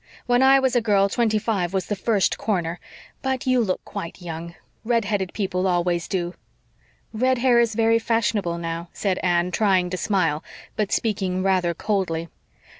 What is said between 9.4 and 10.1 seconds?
trying to